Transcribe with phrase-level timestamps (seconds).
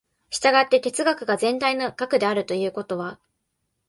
[0.31, 3.19] 従って哲学が全体の学であるということは、